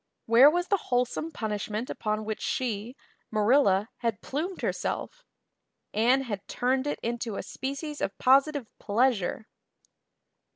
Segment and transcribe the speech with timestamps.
[0.25, 2.95] Where was the wholesome punishment upon which she,
[3.29, 5.23] Marilla, had plumed herself?
[5.93, 9.45] Anne had turned it into a species of positive pleasure.